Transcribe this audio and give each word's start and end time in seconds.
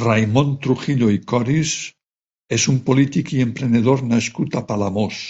Raimon 0.00 0.48
Trujillo 0.64 1.10
i 1.16 1.20
Coris 1.32 1.74
és 2.58 2.66
un 2.74 2.82
polític 2.88 3.32
i 3.36 3.40
emprenedor 3.46 4.02
nascut 4.14 4.58
a 4.62 4.64
Palamós. 4.72 5.22